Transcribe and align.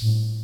Thank 0.00 0.37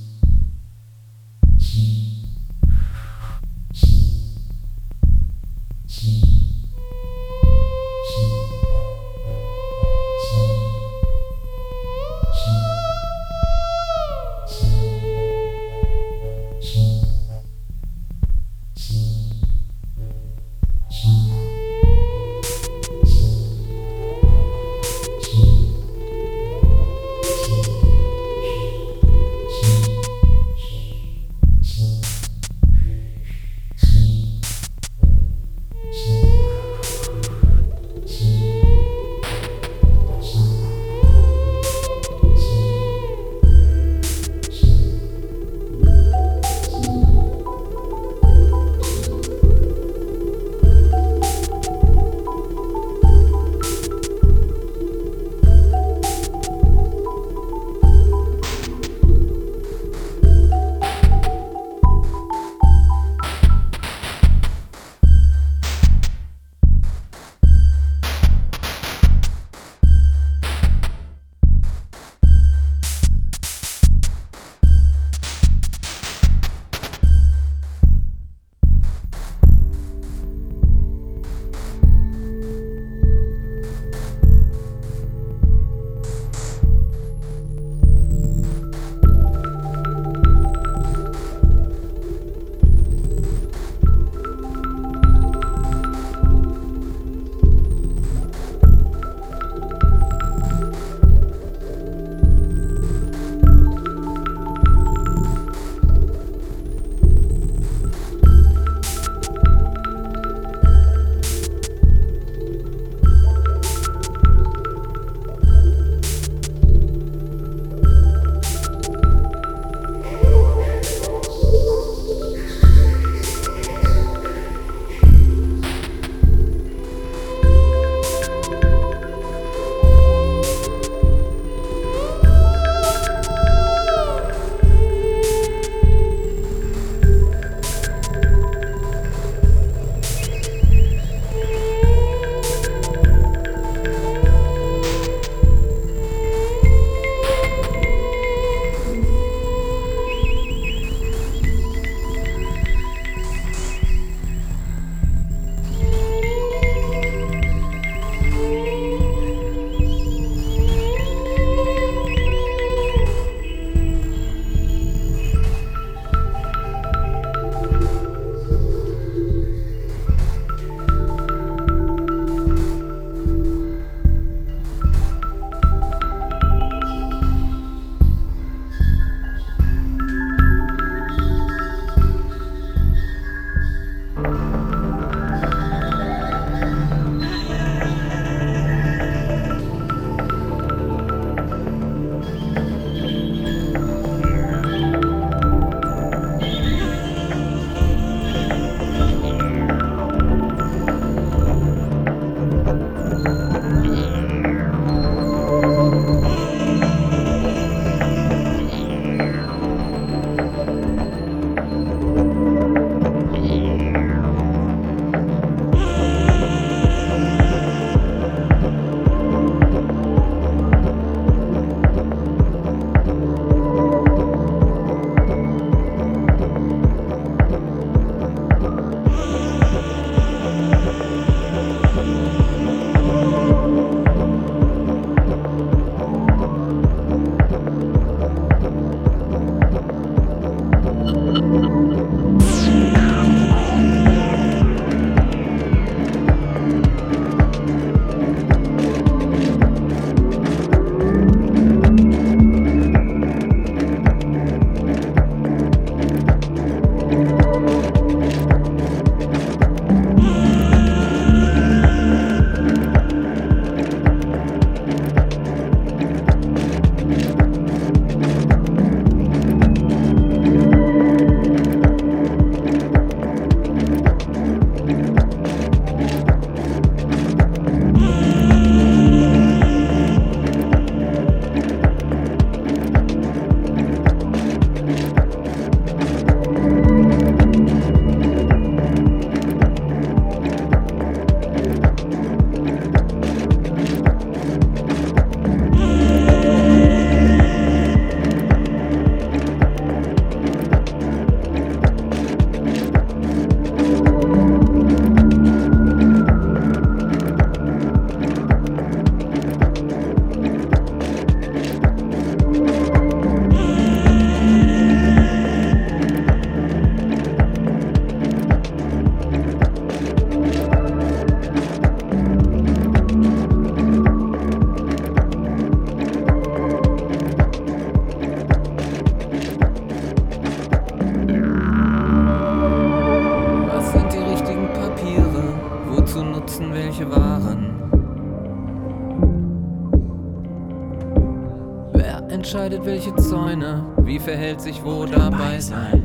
welche 342.84 343.14
Zäune, 343.16 343.84
wie 344.02 344.18
verhält 344.18 344.60
sich 344.60 344.84
wo 344.84 345.06
dabei 345.06 345.58
sein. 345.58 346.02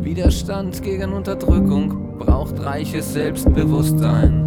Widerstand 0.00 0.82
gegen 0.82 1.12
Unterdrückung 1.12 2.18
braucht 2.18 2.58
reiches 2.64 3.12
Selbstbewusstsein. 3.12 4.44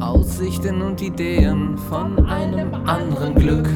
Aussichten 0.00 0.82
und 0.82 1.00
Ideen 1.00 1.76
von 1.76 2.26
einem 2.26 2.74
anderen 2.86 3.34
Glück. 3.34 3.68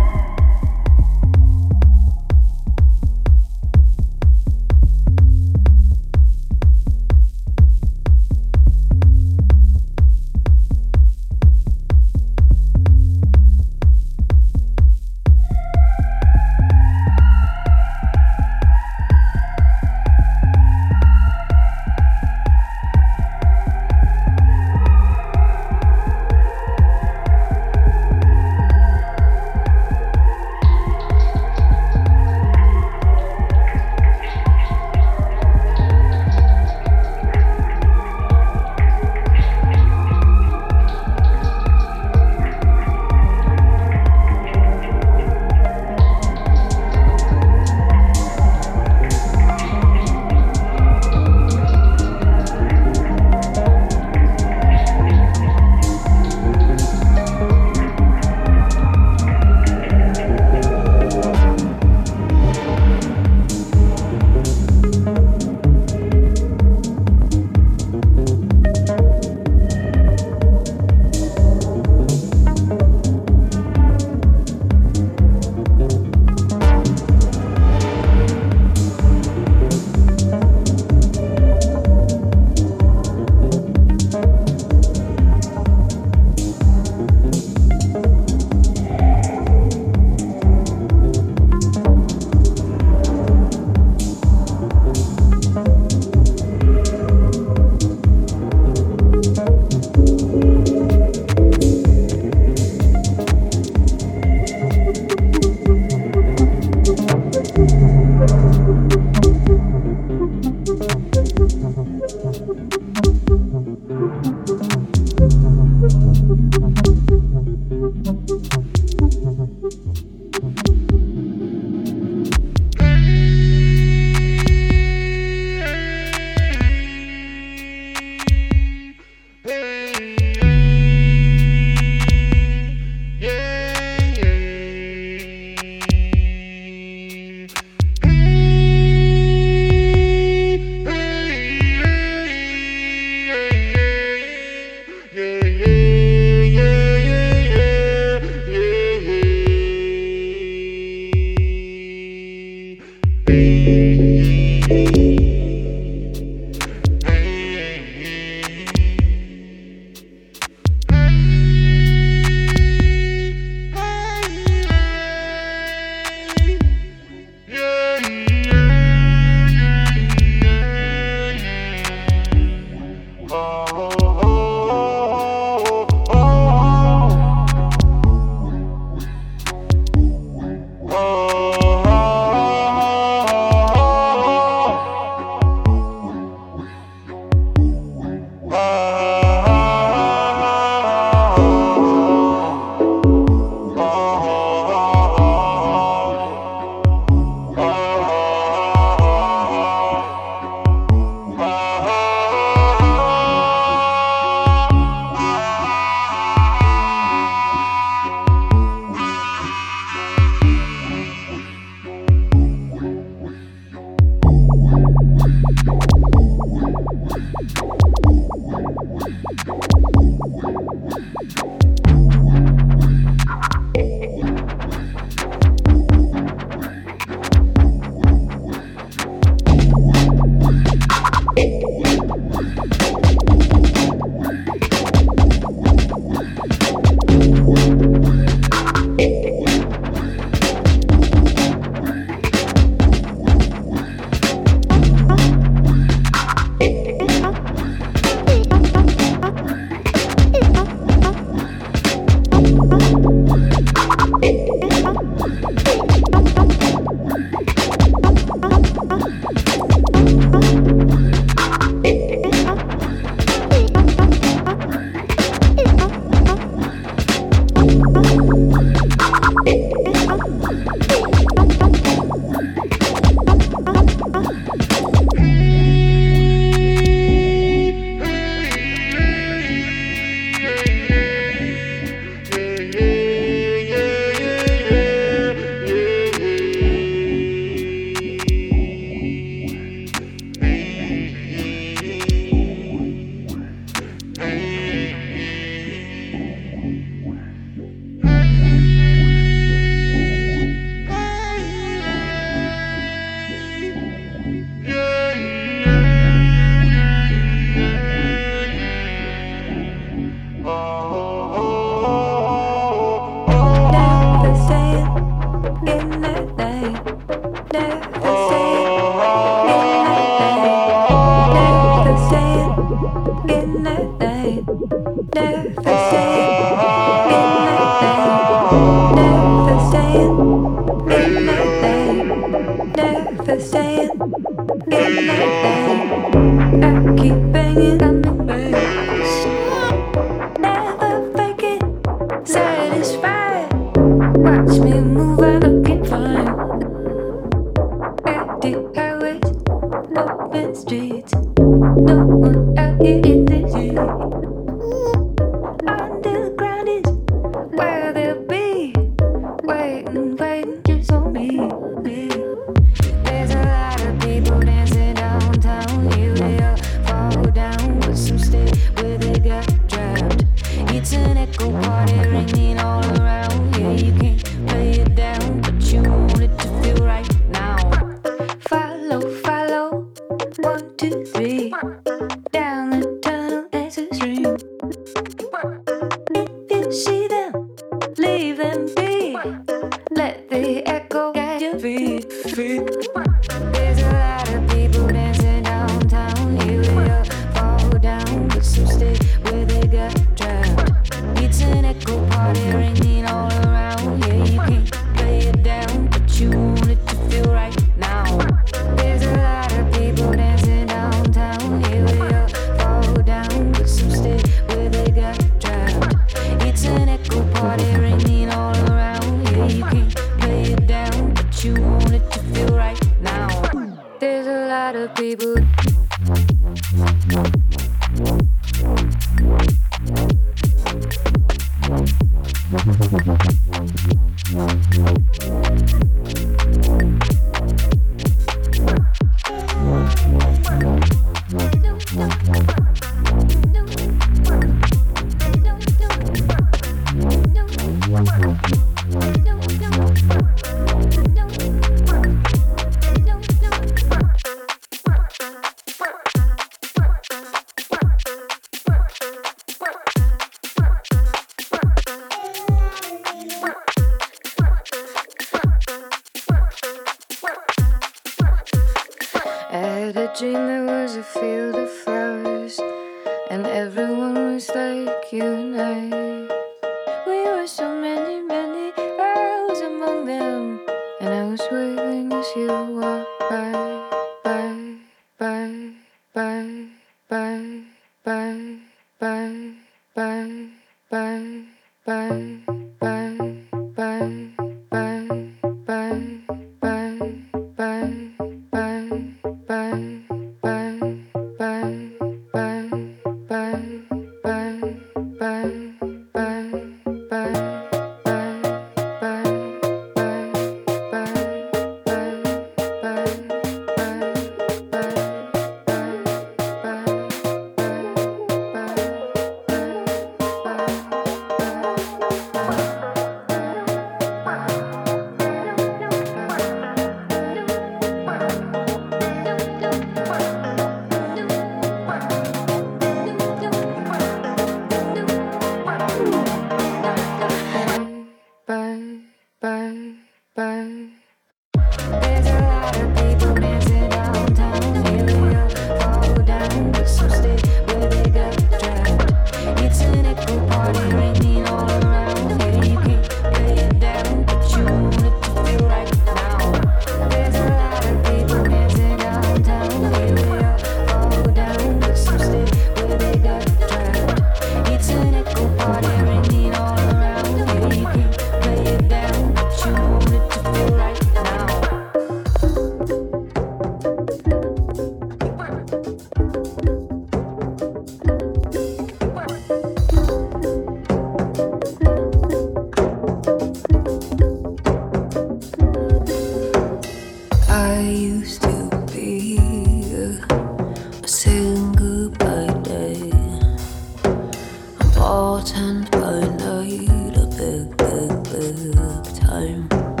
important, 595.01 595.89
but 595.89 596.41
I 596.43 596.63
need 596.63 597.17
a 597.17 597.25
big, 597.25 597.75
big, 597.75 598.23
big 598.29 599.15
time. 599.19 600.00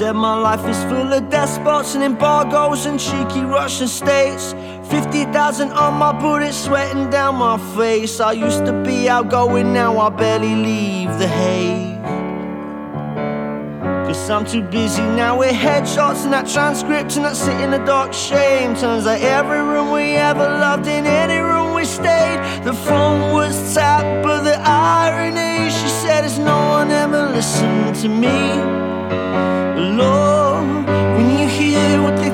Said 0.00 0.16
my 0.16 0.34
life 0.34 0.66
is 0.66 0.82
full 0.84 1.12
of 1.12 1.28
despots 1.28 1.94
and 1.94 2.02
embargoes 2.02 2.86
and 2.86 2.98
cheeky 2.98 3.42
Russian 3.42 3.86
states. 3.86 4.54
50,000 4.88 5.72
on 5.72 5.92
my 5.98 6.10
booty, 6.18 6.52
sweating 6.52 7.10
down 7.10 7.34
my 7.34 7.58
face. 7.76 8.18
I 8.18 8.32
used 8.32 8.64
to 8.64 8.72
be 8.82 9.10
outgoing, 9.10 9.74
now 9.74 9.98
I 9.98 10.08
barely 10.08 10.54
leave 10.54 11.10
the 11.18 11.28
hay. 11.28 11.98
Cause 14.06 14.30
I'm 14.30 14.46
too 14.46 14.62
busy 14.62 15.02
now 15.02 15.38
with 15.38 15.52
headshots 15.52 16.24
and 16.24 16.32
that 16.32 16.48
transcript 16.48 17.16
and 17.16 17.26
that 17.26 17.36
sit 17.36 17.60
in 17.60 17.70
the 17.70 17.84
dark 17.84 18.14
shame. 18.14 18.74
Turns 18.76 19.06
out 19.06 19.20
every 19.20 19.60
room 19.60 19.92
we 19.92 20.14
ever 20.16 20.48
loved, 20.64 20.86
in 20.86 21.04
any 21.04 21.40
room 21.40 21.74
we 21.74 21.84
stayed, 21.84 22.40
the 22.64 22.72
phone 22.72 23.34
was 23.34 23.74
tapped. 23.74 24.24
But 24.24 24.44
the 24.44 24.58
irony, 24.64 25.68
she 25.68 25.88
said, 25.88 26.24
is 26.24 26.38
no 26.38 26.58
one 26.78 26.90
ever 26.90 27.28
listened 27.36 27.96
to 27.96 28.08
me. 28.08 28.89
Lord, 29.98 30.86
when 31.16 31.38
you 31.38 31.48
hear 31.48 32.02
what 32.02 32.16
they 32.16 32.29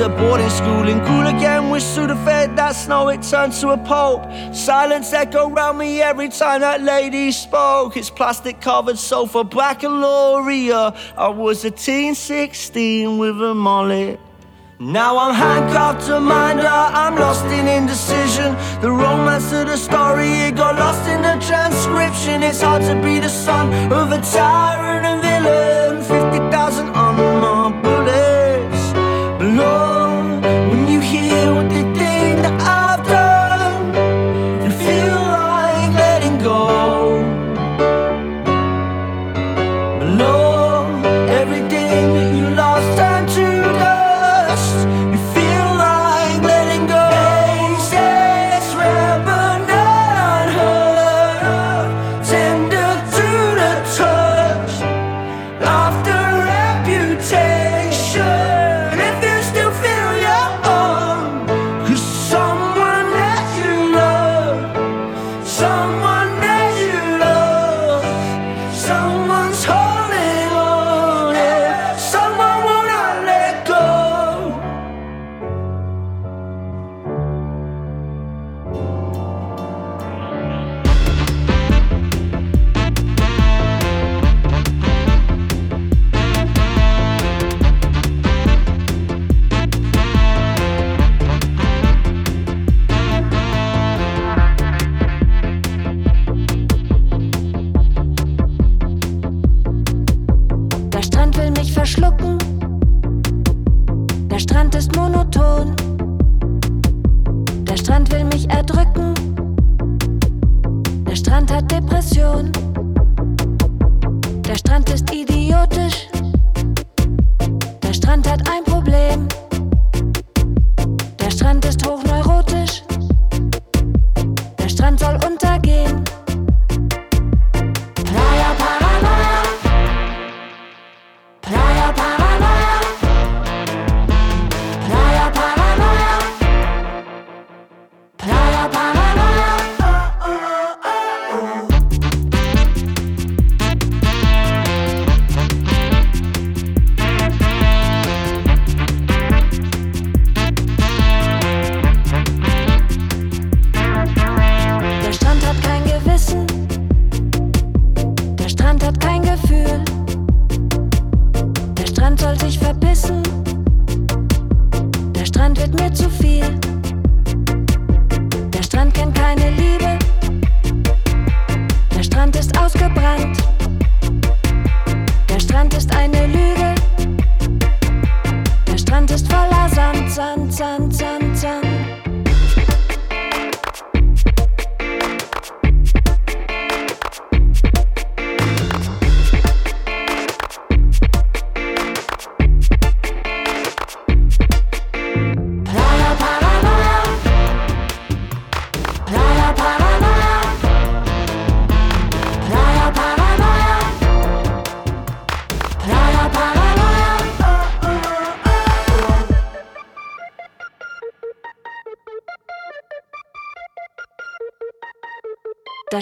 to 0.00 0.08
boarding 0.08 0.48
school 0.48 0.88
in 0.88 0.98
cool 1.04 1.26
again 1.26 1.68
with 1.68 1.82
Sudafed. 1.82 2.56
That 2.56 2.72
snow 2.72 3.08
it 3.08 3.22
turned 3.22 3.52
to 3.60 3.70
a 3.70 3.76
pulp. 3.76 4.22
Silence 4.54 5.12
echoed 5.12 5.54
round 5.54 5.76
me 5.76 6.00
every 6.00 6.30
time 6.30 6.62
that 6.62 6.80
lady 6.80 7.30
spoke. 7.32 7.98
It's 7.98 8.08
plastic 8.08 8.62
covered 8.62 8.96
sofa, 8.96 9.44
baccalaureate. 9.44 10.94
I 11.18 11.28
was 11.28 11.66
a 11.66 11.70
teen 11.70 12.14
16 12.14 13.18
with 13.18 13.42
a 13.42 13.54
mullet. 13.54 14.18
Now 14.78 15.18
I'm 15.18 15.34
handcuffed 15.34 16.06
to 16.06 16.18
minder, 16.18 16.66
uh, 16.66 17.02
I'm 17.02 17.16
lost 17.16 17.44
in 17.44 17.68
indecision. 17.68 18.56
The 18.80 18.90
romance 18.90 19.52
of 19.52 19.66
the 19.66 19.76
story, 19.76 20.30
it 20.48 20.56
got 20.56 20.76
lost 20.76 21.06
in 21.10 21.20
the 21.20 21.36
transcription. 21.46 22.42
It's 22.42 22.62
hard 22.62 22.82
to 22.84 22.94
be 23.02 23.18
the 23.18 23.28
son 23.28 23.92
of 23.92 24.12
a 24.12 24.20
tyrant 24.22 25.04
and 25.04 25.20
villain. 25.20 26.02
50,000 26.02 26.88
on 26.88 27.16
my 27.16 27.82
bullets. 27.82 29.89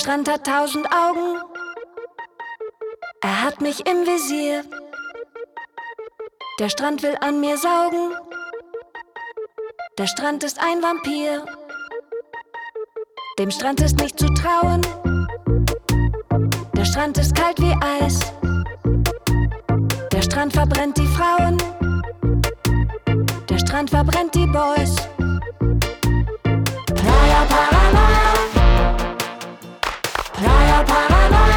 Der 0.08 0.14
Strand 0.14 0.28
hat 0.30 0.46
tausend 0.46 0.86
Augen. 0.86 1.38
Er 3.20 3.42
hat 3.42 3.60
mich 3.60 3.86
im 3.86 4.06
Visier. 4.06 4.64
Der 6.58 6.70
Strand 6.70 7.02
will 7.02 7.14
an 7.20 7.42
mir 7.42 7.58
saugen. 7.58 8.16
Der 9.98 10.06
Strand 10.06 10.44
ist 10.44 10.58
ein 10.60 10.82
Vampir. 10.82 11.44
Dem 13.38 13.50
Strand 13.50 13.82
ist 13.82 14.00
nicht 14.00 14.18
zu 14.18 14.32
trauen. 14.32 14.80
Der 16.74 16.86
Strand 16.86 17.18
ist 17.18 17.34
kalt 17.34 17.60
wie 17.60 17.76
Eis. 18.02 18.32
Der 20.10 20.22
Strand 20.22 20.54
verbrennt 20.54 20.96
die 20.96 21.06
Frauen. 21.06 21.58
Der 23.50 23.58
Strand 23.58 23.90
verbrennt 23.90 24.34
die 24.34 24.46
Boys. 24.46 24.96
Playa 26.94 27.44
Paranoia. 27.50 28.17
Oh, 30.90 31.47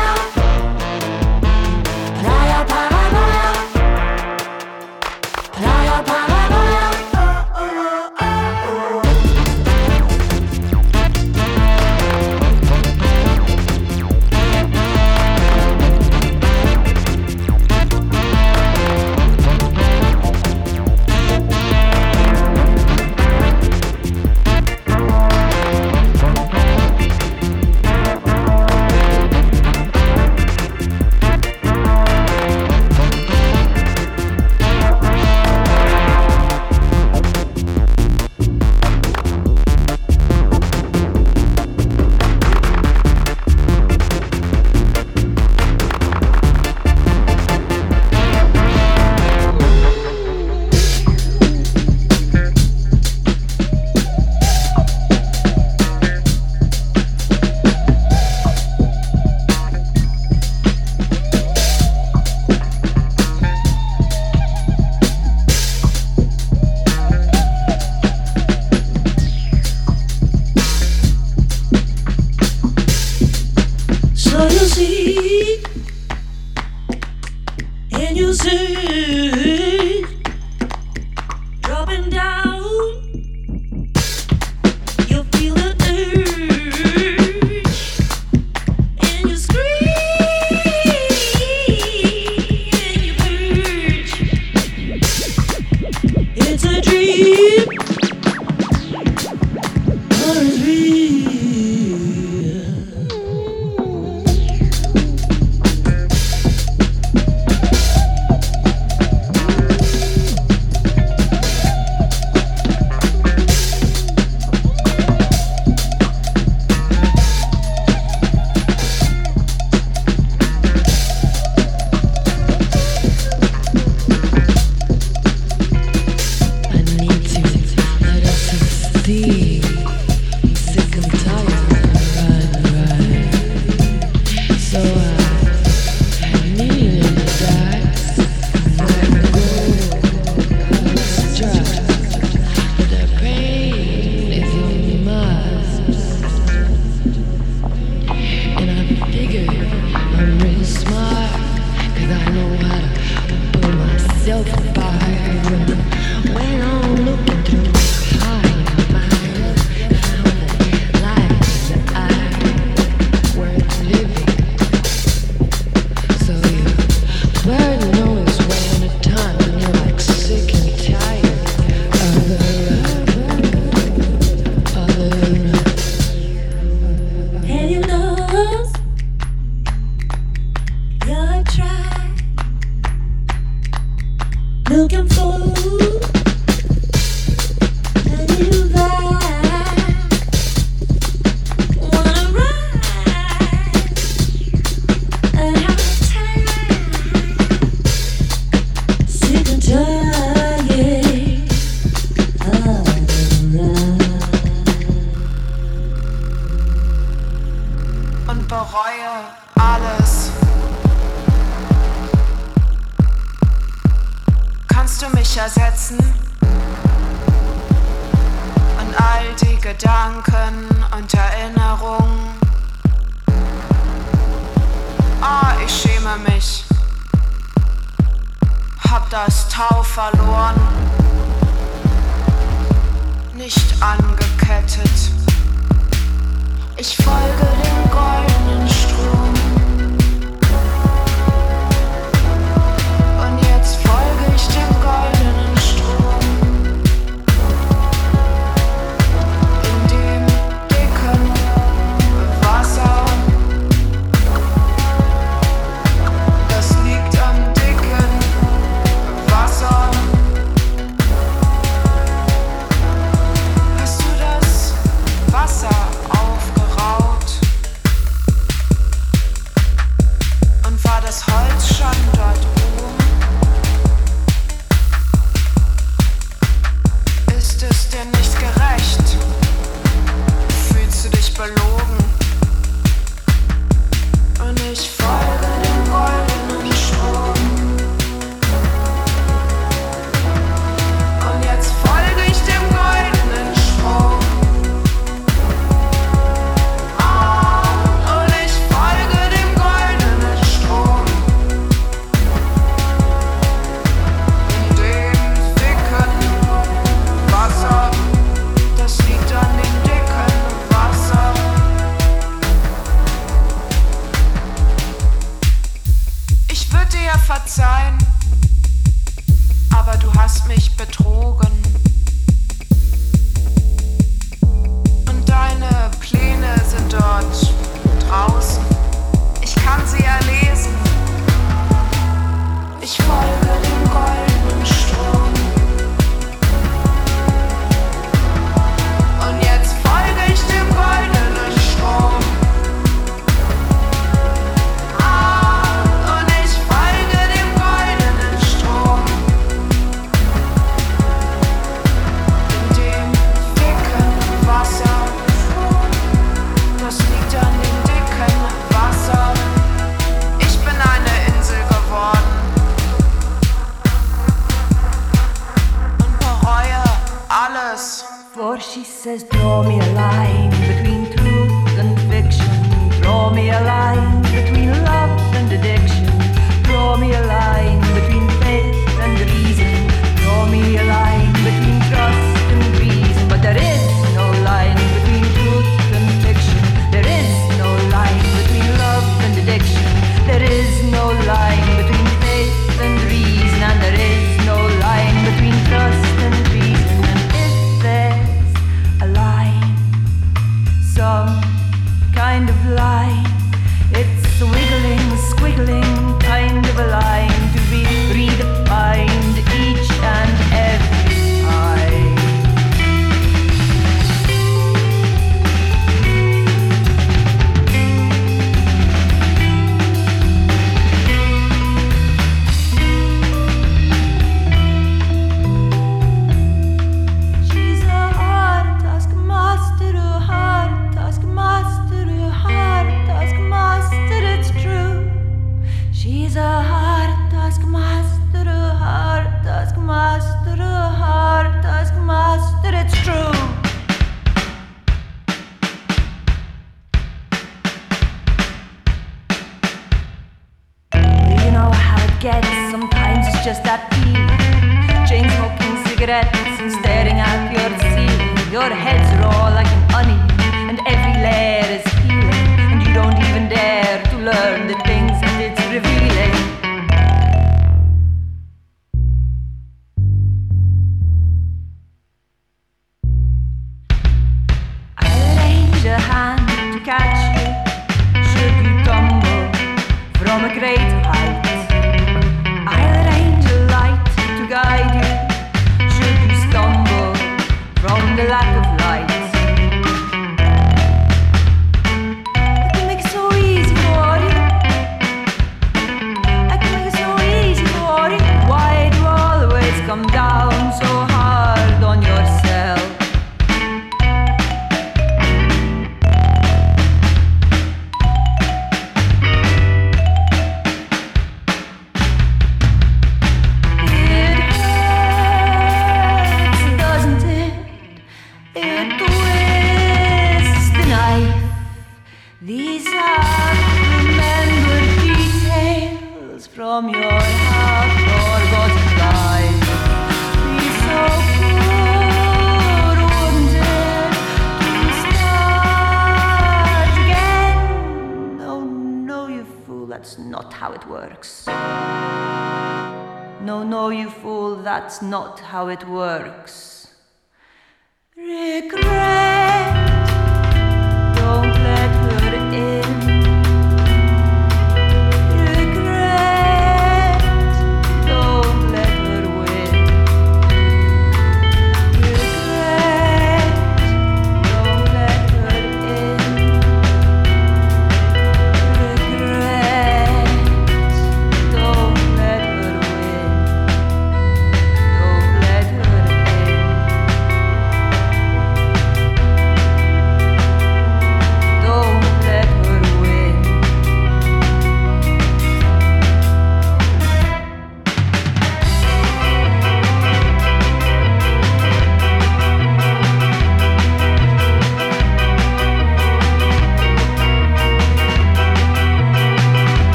not 545.02 545.40
how 545.40 545.68
it 545.68 545.88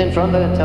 in 0.00 0.10
front 0.10 0.34
of 0.34 0.42
the 0.42 0.63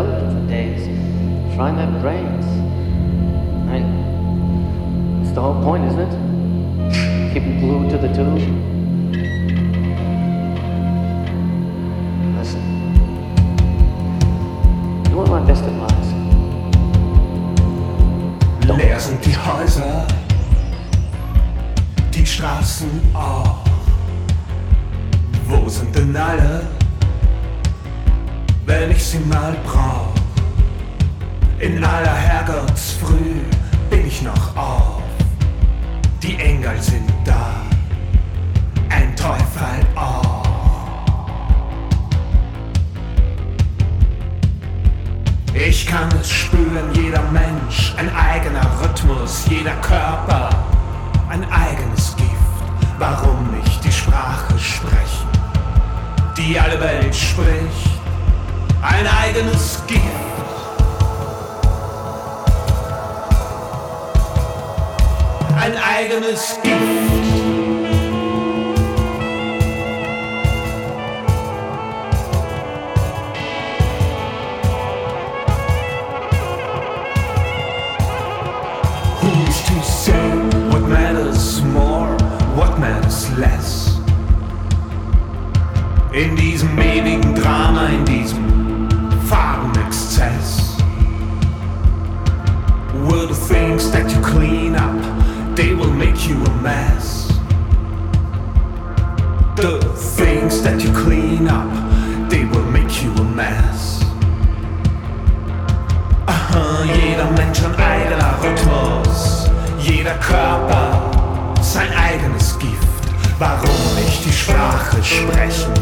sprechen. 115.09 115.73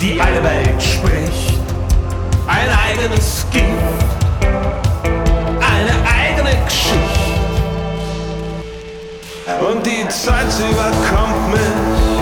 Die 0.00 0.20
alle 0.20 0.42
Welt 0.42 0.80
spricht. 0.80 1.58
Ein 2.46 2.68
eigenes 2.86 3.44
Gift. 3.50 3.66
Eine 5.72 5.94
eigene 6.08 6.64
Geschichte. 6.64 7.00
Und 9.68 9.84
die 9.84 10.08
Zeit 10.08 10.46
überkommt 10.58 11.50
mich. 11.50 12.20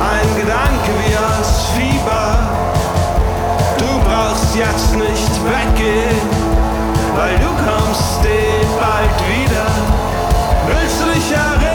Ein 0.00 0.28
Gedanke 0.36 0.90
wie 1.00 1.16
aus 1.16 1.68
Fieber. 1.76 2.38
Du 3.78 3.90
brauchst 4.08 4.54
jetzt 4.56 4.94
nicht 4.96 5.32
weggehen, 5.44 6.20
weil 7.14 7.36
du 7.38 7.50
kommst 7.64 8.24
eh 8.24 8.64
bald 8.78 9.16
wieder. 9.28 9.66
Willst 10.66 11.00
du 11.00 11.06
dich 11.14 11.32
erinnern? 11.32 11.69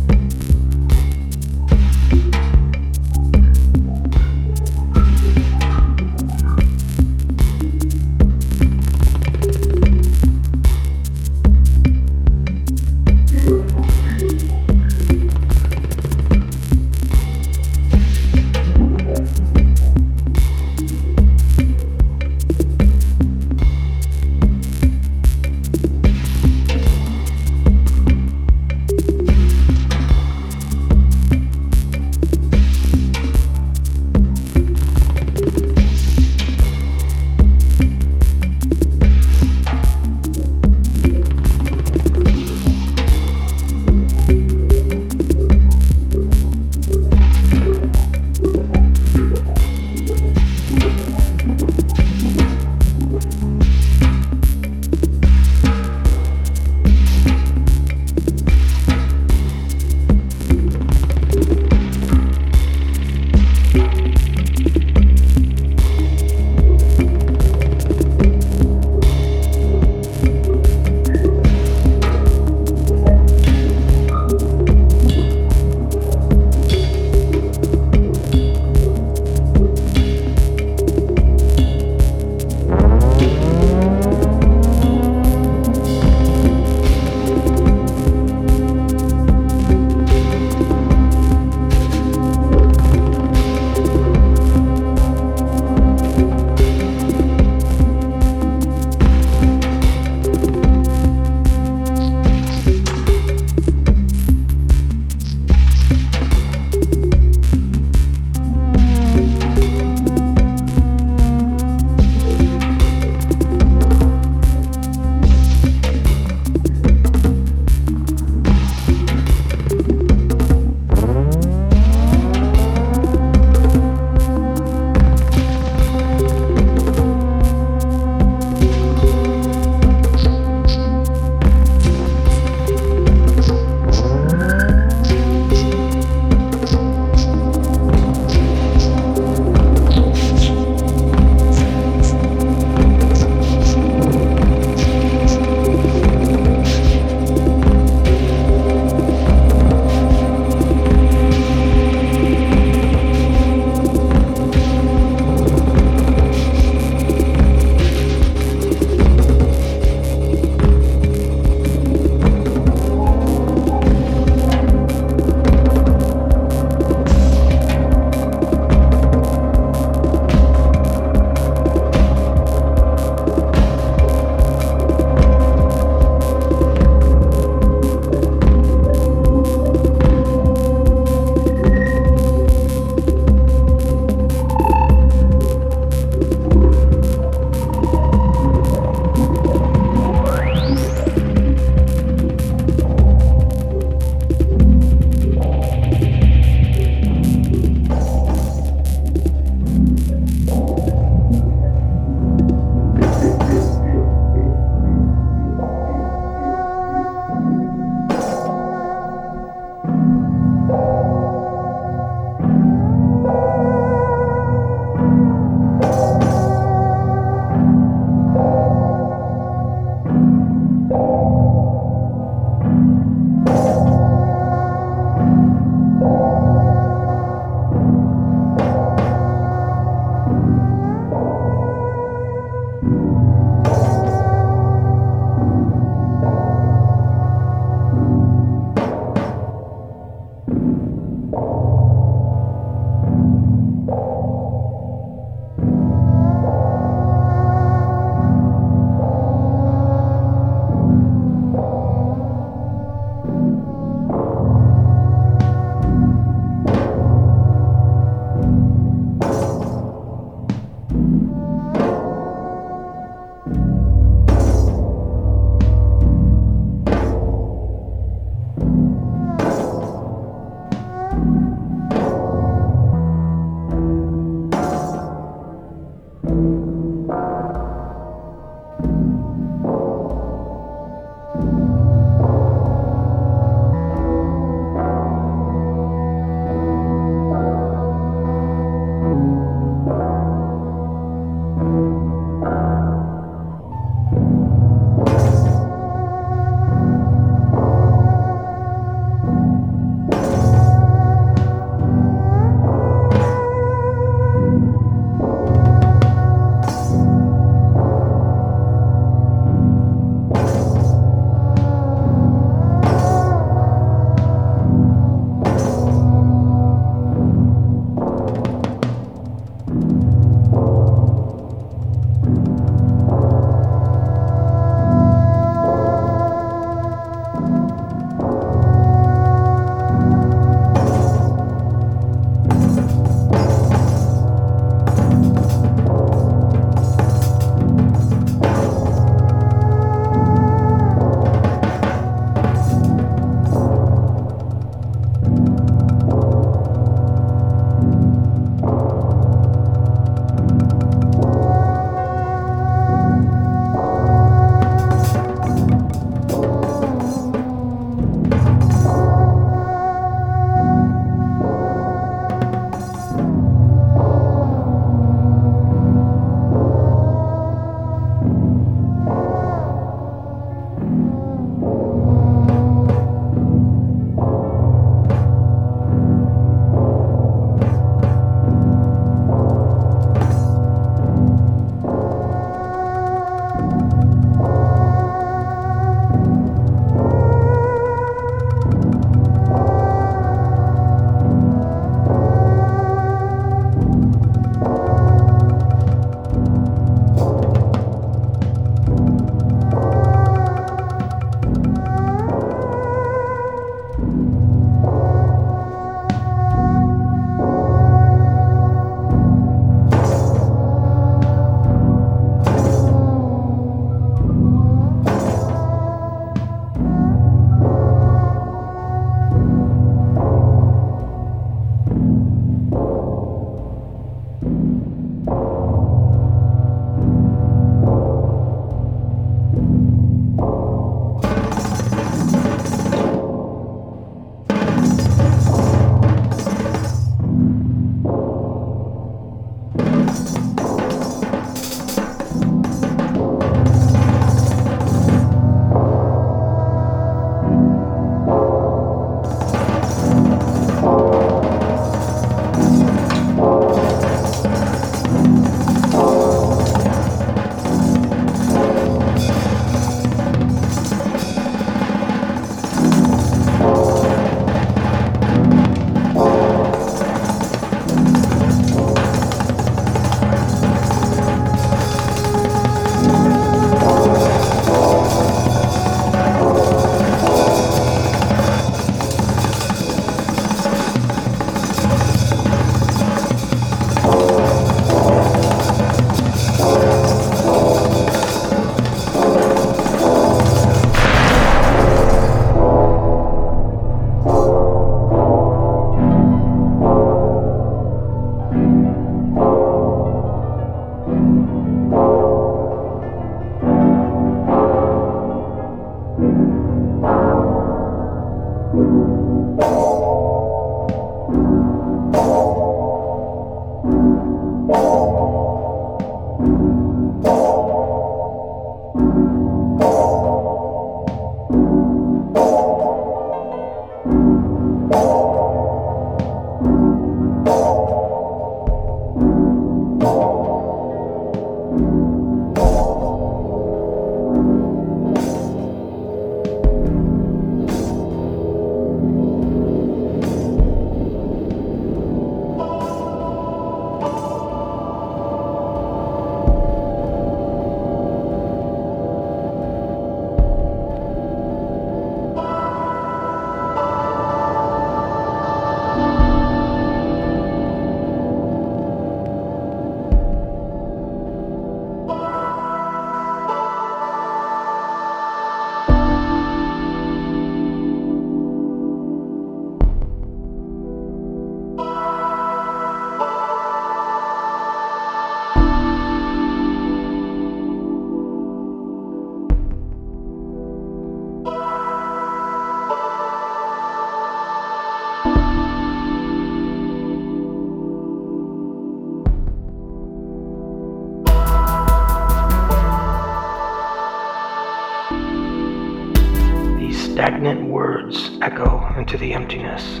Into 599.06 599.18
the 599.18 599.32
emptiness, 599.34 600.00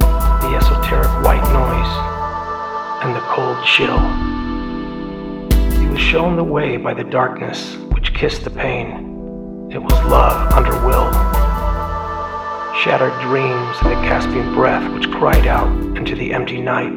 the 0.00 0.52
esoteric 0.56 1.06
white 1.24 1.44
noise, 1.52 3.04
and 3.04 3.14
the 3.14 3.20
cold 3.20 3.56
chill. 3.64 4.00
He 5.80 5.86
was 5.86 6.00
shown 6.00 6.34
the 6.34 6.42
way 6.42 6.76
by 6.76 6.92
the 6.92 7.04
darkness 7.04 7.76
which 7.92 8.12
kissed 8.14 8.42
the 8.42 8.50
pain. 8.50 9.68
It 9.70 9.78
was 9.78 9.92
love 10.10 10.52
under 10.54 10.72
will. 10.84 11.12
Shattered 12.82 13.16
dreams 13.20 13.76
and 13.82 13.92
the 13.92 14.02
gasping 14.02 14.52
breath 14.54 14.92
which 14.92 15.08
cried 15.12 15.46
out 15.46 15.70
into 15.96 16.16
the 16.16 16.32
empty 16.32 16.60
night. 16.60 16.90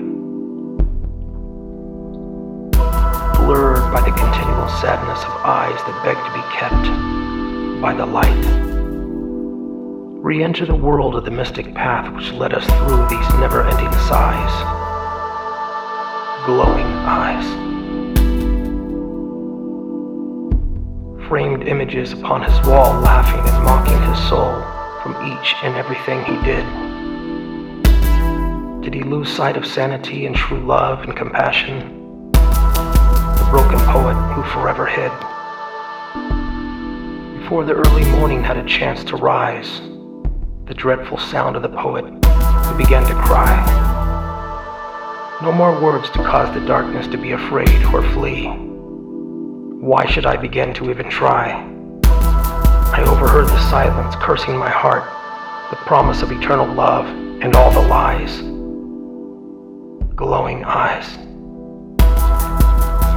Blurred 3.37 3.93
by 3.93 4.01
the 4.01 4.17
continual 4.17 4.67
sadness 4.81 5.19
of 5.23 5.31
eyes 5.45 5.77
that 5.77 6.03
beg 6.03 6.17
to 6.17 6.33
be 6.33 6.41
kept 6.57 7.81
by 7.83 7.93
the 7.93 8.07
light 8.07 8.74
re 10.25 10.43
enter 10.43 10.65
the 10.65 10.73
world 10.73 11.13
of 11.13 11.23
the 11.23 11.29
mystic 11.29 11.71
path 11.75 12.11
which 12.15 12.31
led 12.31 12.51
us 12.51 12.65
through 12.65 13.07
these 13.07 13.29
never 13.35 13.61
ending 13.61 13.91
sighs. 14.09 14.51
Glowing 16.47 16.87
eyes. 17.05 17.45
Framed 21.27 21.67
images 21.67 22.11
upon 22.13 22.41
his 22.41 22.59
wall, 22.65 22.99
laughing 23.01 23.39
and 23.53 23.63
mocking 23.63 24.01
his 24.09 24.17
soul 24.27 24.63
from 25.03 25.13
each 25.31 25.53
and 25.61 25.75
everything 25.75 26.25
he 26.25 26.43
did. 26.43 26.65
Did 28.81 28.95
he 28.95 29.03
lose 29.03 29.29
sight 29.31 29.57
of 29.57 29.67
sanity 29.67 30.25
and 30.25 30.35
true 30.35 30.65
love 30.65 31.03
and 31.03 31.15
compassion? 31.15 32.31
The 32.31 33.47
broken 33.51 33.77
poet 33.77 34.15
who 34.33 34.41
forever 34.41 34.87
hid. 34.87 35.11
Before 37.41 37.63
the 37.63 37.73
early 37.73 38.05
morning 38.05 38.41
had 38.41 38.57
a 38.57 38.65
chance 38.65 39.03
to 39.03 39.17
rise, 39.17 39.81
the 40.65 40.73
dreadful 40.73 41.17
sound 41.17 41.55
of 41.55 41.61
the 41.61 41.69
poet 41.69 42.03
who 42.05 42.77
began 42.77 43.05
to 43.05 43.13
cry. 43.13 43.53
No 45.43 45.51
more 45.51 45.79
words 45.79 46.09
to 46.09 46.23
cause 46.23 46.51
the 46.55 46.65
darkness 46.65 47.05
to 47.07 47.17
be 47.19 47.33
afraid 47.33 47.85
or 47.93 48.01
flee. 48.13 48.47
Why 48.47 50.07
should 50.07 50.25
I 50.25 50.37
begin 50.37 50.73
to 50.75 50.89
even 50.89 51.07
try? 51.07 51.51
I 52.03 53.03
overheard 53.07 53.47
the 53.47 53.69
silence 53.69 54.15
cursing 54.15 54.57
my 54.57 54.69
heart, 54.69 55.03
the 55.69 55.75
promise 55.85 56.23
of 56.23 56.31
eternal 56.31 56.73
love, 56.73 57.05
and 57.43 57.55
all 57.55 57.69
the 57.69 57.87
lies. 57.87 58.41
Glowing 60.15 60.65
eyes. 60.65 61.15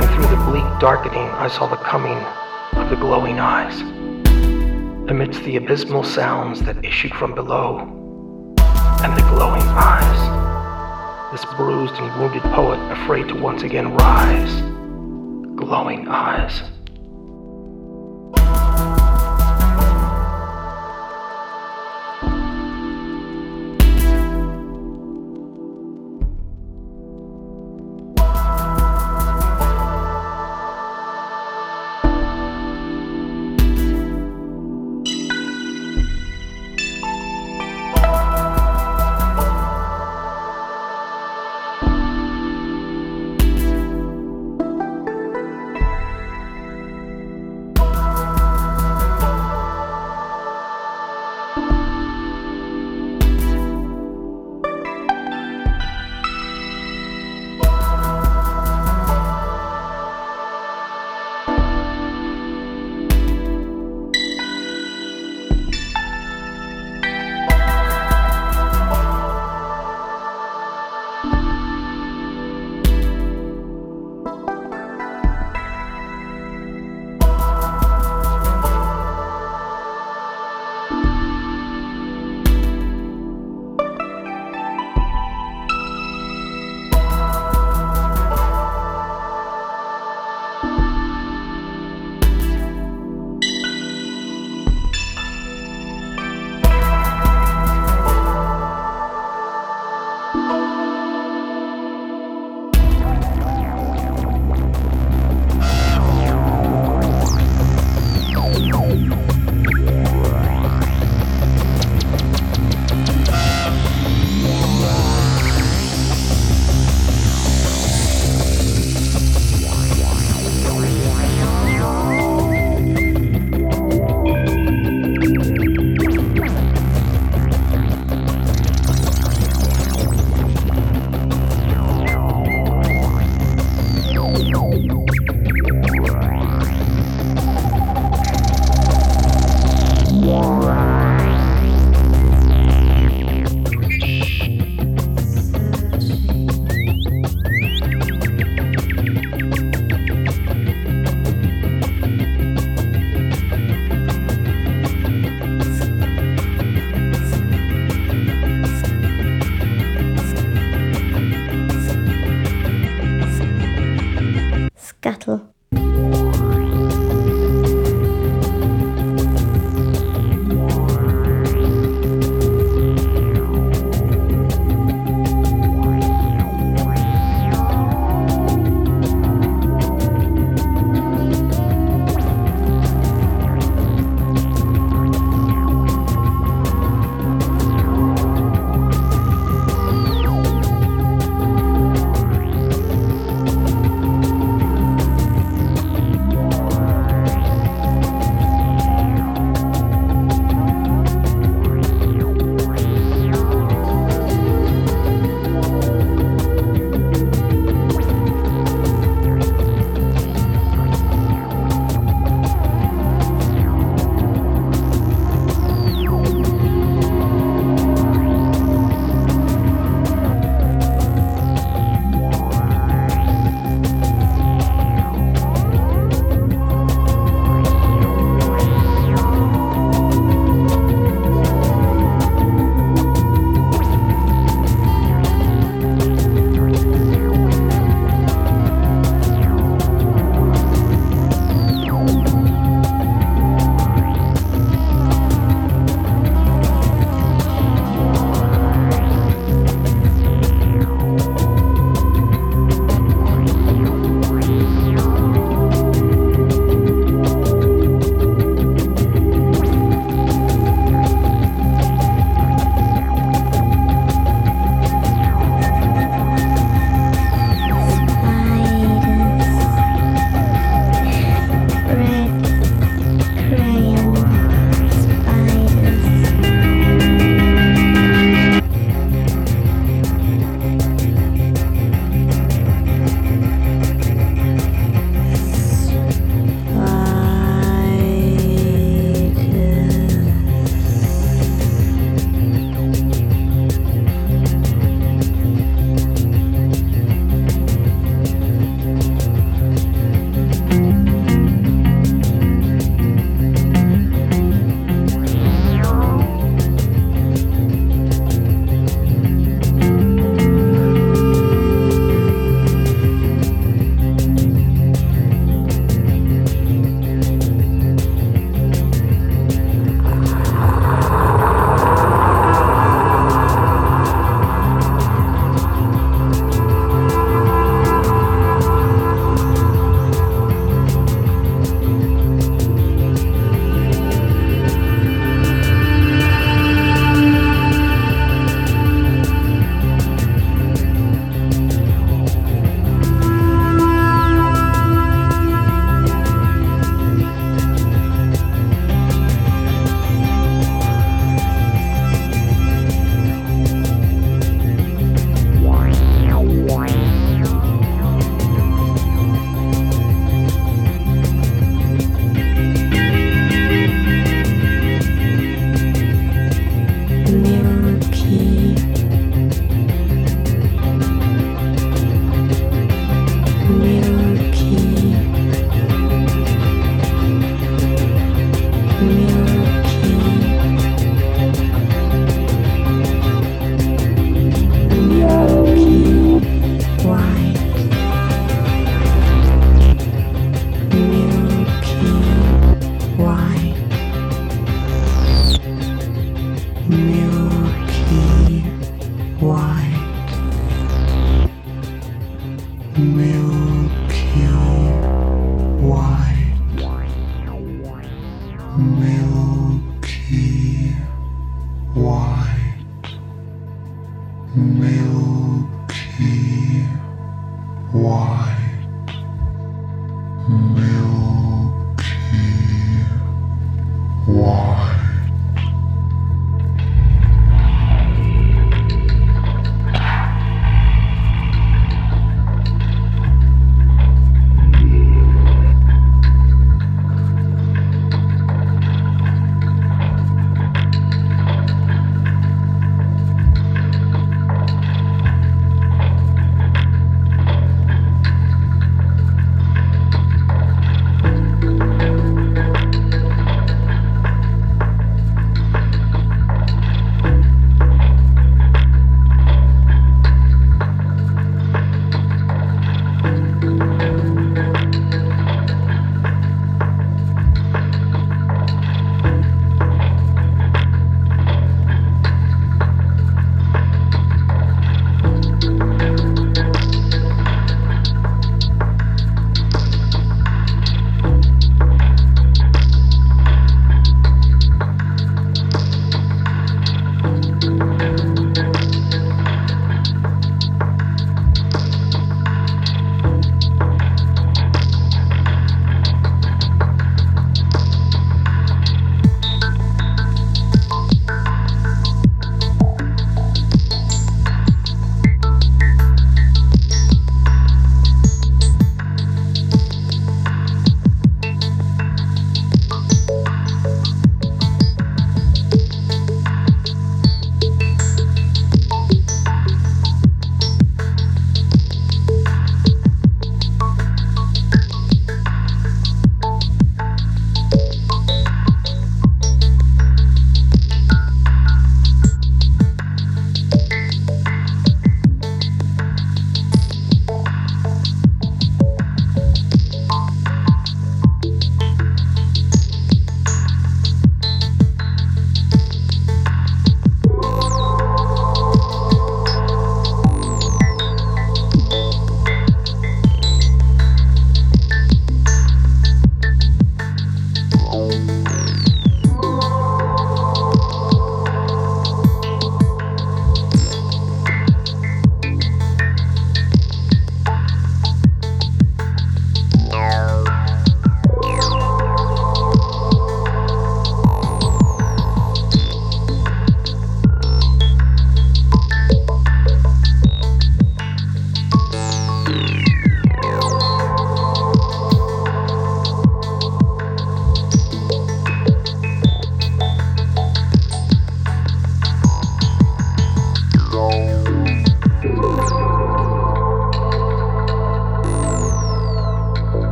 And 0.00 0.10
through 0.14 0.34
the 0.34 0.42
bleak 0.44 0.80
darkening, 0.80 1.28
I 1.28 1.48
saw 1.48 1.66
the 1.66 1.76
coming 1.76 2.16
of 2.80 2.88
the 2.88 2.96
glowing 2.96 3.38
eyes 3.38 3.82
amidst 5.08 5.42
the 5.44 5.56
abysmal 5.56 6.02
sounds 6.02 6.62
that 6.62 6.82
issued 6.84 7.12
from 7.14 7.34
below 7.34 7.80
and 9.02 9.16
the 9.16 9.22
glowing 9.28 9.62
eyes. 9.62 11.32
This 11.32 11.44
bruised 11.56 11.94
and 11.94 12.20
wounded 12.20 12.42
poet 12.54 12.78
afraid 12.90 13.28
to 13.28 13.34
once 13.34 13.62
again 13.62 13.92
rise. 13.94 14.62
Glowing 15.56 16.08
eyes. 16.08 16.62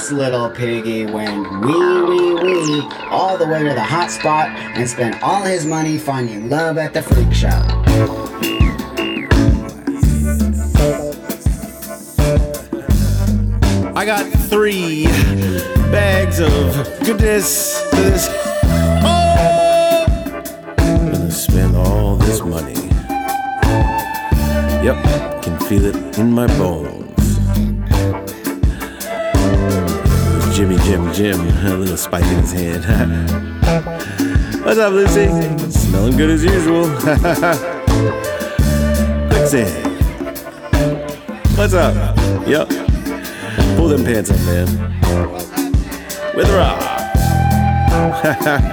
This 0.00 0.12
little 0.12 0.48
piggy 0.48 1.04
went 1.04 1.50
wee 1.60 2.02
wee 2.02 2.34
wee 2.34 2.88
all 3.10 3.36
the 3.36 3.46
way 3.46 3.62
to 3.62 3.74
the 3.74 3.82
hot 3.82 4.10
spot 4.10 4.48
and 4.48 4.88
spent 4.88 5.22
all 5.22 5.42
his 5.42 5.66
money 5.66 5.98
finding 5.98 6.48
love 6.48 6.78
at 6.78 6.94
the 6.94 7.02
freak 7.02 7.30
show. 7.34 7.48
I 13.94 14.06
got 14.06 14.24
three 14.48 15.04
bags 15.92 16.40
of 16.40 16.50
goodness. 17.04 17.82
This. 17.90 18.28
Gonna 20.78 21.30
spend 21.30 21.76
all 21.76 22.16
this 22.16 22.40
money. 22.40 22.88
Yep, 24.82 25.42
can 25.42 25.58
feel 25.68 25.84
it 25.84 26.18
in 26.18 26.32
my 26.32 26.46
bones. 26.56 26.99
Jim, 31.20 31.38
a 31.38 31.76
little 31.76 31.98
spike 31.98 32.24
in 32.24 32.38
his 32.38 32.52
hand. 32.82 33.30
What's 34.64 34.78
up, 34.78 34.90
Lucy? 34.94 35.28
Smelling 35.70 36.16
good 36.16 36.30
as 36.30 36.42
usual. 36.42 36.84
Quicksand. 39.28 39.86
What's 41.58 41.74
up? 41.74 42.16
Yep. 42.48 42.68
Pull 43.76 43.88
them 43.88 44.02
pants 44.02 44.30
up, 44.30 44.38
man. 44.46 44.66
With 46.34 46.48
rock. 46.48 46.80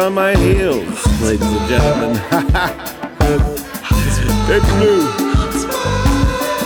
on 0.02 0.14
my 0.15 0.36
heels, 0.36 1.22
ladies 1.22 1.45
and 1.45 1.69
gentlemen. 1.69 2.14
Big 4.48 4.64
blue. 4.64 5.02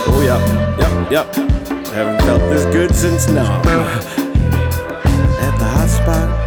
Oh 0.08 0.22
yep, 0.24 0.40
yep, 0.80 1.12
yep. 1.12 1.34
Haven't 1.88 2.20
felt 2.22 2.40
this 2.40 2.64
good 2.72 2.94
since 2.94 3.28
now. 3.28 3.60
At 5.42 5.58
the 5.58 5.66
hot 5.66 5.88
spot. 5.90 6.46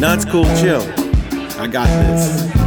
No, 0.00 0.14
it's 0.14 0.24
cool, 0.24 0.44
chill. 0.56 0.82
I 1.60 1.66
got 1.66 1.86
this. 1.86 2.61